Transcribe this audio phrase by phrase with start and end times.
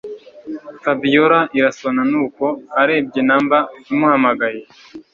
[0.83, 2.45] Fabiora irasona nuko
[2.81, 4.61] arebye Number imuhamagaye